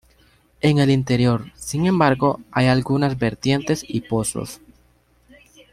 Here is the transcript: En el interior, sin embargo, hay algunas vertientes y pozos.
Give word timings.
En 0.61 0.79
el 0.79 0.89
interior, 0.89 1.51
sin 1.55 1.85
embargo, 1.85 2.41
hay 2.51 2.65
algunas 2.65 3.19
vertientes 3.19 3.85
y 3.87 4.01
pozos. 4.01 4.59